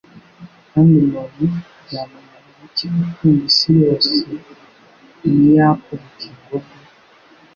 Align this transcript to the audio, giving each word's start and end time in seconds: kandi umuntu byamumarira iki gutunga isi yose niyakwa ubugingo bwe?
kandi 0.69 0.95
umuntu 1.03 1.43
byamumarira 1.85 2.53
iki 2.67 2.85
gutunga 2.95 3.43
isi 3.51 3.69
yose 3.83 4.13
niyakwa 5.35 5.89
ubugingo 5.95 6.53
bwe? 6.63 6.77